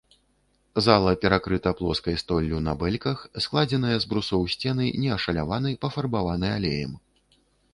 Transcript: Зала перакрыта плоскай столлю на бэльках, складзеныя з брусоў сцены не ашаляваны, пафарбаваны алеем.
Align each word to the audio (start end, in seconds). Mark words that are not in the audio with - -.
Зала 0.83 1.11
перакрыта 1.25 1.73
плоскай 1.81 2.15
столлю 2.21 2.61
на 2.67 2.73
бэльках, 2.83 3.17
складзеныя 3.47 3.97
з 4.07 4.09
брусоў 4.15 4.49
сцены 4.55 4.89
не 5.05 5.13
ашаляваны, 5.17 5.75
пафарбаваны 5.87 6.47
алеем. 6.57 6.99